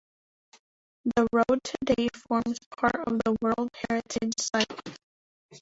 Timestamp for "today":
1.63-2.07